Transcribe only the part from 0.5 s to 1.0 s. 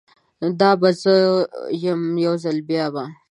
دا به